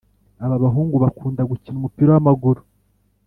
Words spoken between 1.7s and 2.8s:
umupira wamaguru